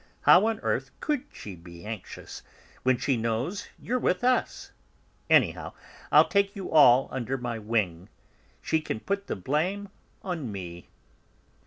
[0.21, 2.41] How on earth could she be anxious,
[2.81, 4.71] when she knows you're with us?
[5.29, 5.73] Anyhow,
[6.11, 8.09] I'll take you all under my wing;
[8.63, 9.89] she can put the blame
[10.23, 10.89] on me."